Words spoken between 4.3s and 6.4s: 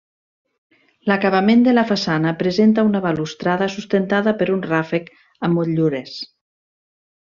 per un ràfec amb motllures.